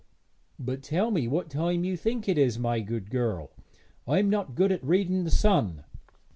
'But 0.57 0.81
tell 0.81 1.11
me 1.11 1.27
what 1.27 1.47
time 1.51 1.83
you 1.83 1.95
think 1.95 2.27
it 2.27 2.39
is, 2.39 2.57
my 2.57 2.79
good 2.79 3.11
girl; 3.11 3.51
I 4.07 4.17
am 4.17 4.31
not 4.31 4.55
good 4.55 4.71
at 4.71 4.83
reading 4.83 5.25
the 5.25 5.29
sun.' 5.29 5.83